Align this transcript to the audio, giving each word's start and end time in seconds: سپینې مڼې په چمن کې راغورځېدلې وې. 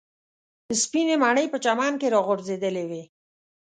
سپینې 0.81 1.15
مڼې 1.23 1.45
په 1.51 1.57
چمن 1.65 1.93
کې 2.01 2.07
راغورځېدلې 2.15 2.83
وې. 2.89 3.03